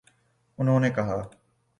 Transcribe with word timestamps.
انہوں 0.59 0.79
نے 0.79 0.89
کہا 0.89 1.19